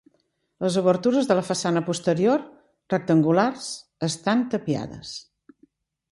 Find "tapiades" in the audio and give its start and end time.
4.55-5.13